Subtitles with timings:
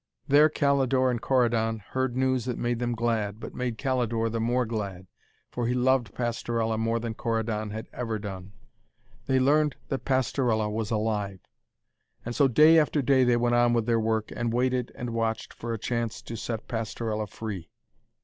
[0.27, 4.65] There Calidore and Corydon heard news that made them glad, but made Calidore the more
[4.65, 5.05] glad,
[5.51, 8.51] for he loved Pastorella more than Corydon had ever done.
[9.27, 11.41] They learned that Pastorella was alive.
[12.25, 15.53] And so, day after day, they went on with their work, and waited and watched
[15.53, 17.69] for a chance to set Pastorella free.